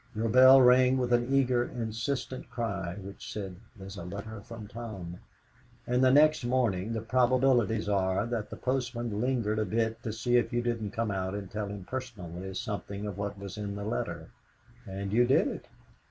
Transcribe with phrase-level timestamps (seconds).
[0.15, 5.19] Your bell rang with an eager, insistent cry which said, "There's a letter from Tom."
[5.85, 10.37] And the next morning, the probabilities are that the postman lingered a bit to see
[10.37, 13.85] if you didn't come out and tell him personally something of what was in the
[13.85, 14.31] letter.
[14.87, 15.67] And you did it.